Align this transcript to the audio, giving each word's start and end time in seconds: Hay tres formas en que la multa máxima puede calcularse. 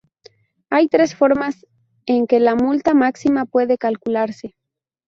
Hay 0.71 0.87
tres 0.87 1.13
formas 1.15 1.67
en 2.07 2.25
que 2.25 2.39
la 2.39 2.55
multa 2.55 2.95
máxima 2.95 3.45
puede 3.45 3.77
calcularse. 3.77 4.55